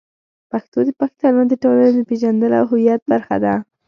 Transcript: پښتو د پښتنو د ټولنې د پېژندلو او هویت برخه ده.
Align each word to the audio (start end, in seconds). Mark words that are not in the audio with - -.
پښتو 0.51 0.79
د 0.85 0.89
پښتنو 1.01 1.41
د 1.47 1.53
ټولنې 1.63 1.91
د 1.95 2.01
پېژندلو 2.09 2.55
او 2.59 2.65
هویت 2.71 3.01
برخه 3.11 3.35
ده. 3.43 3.53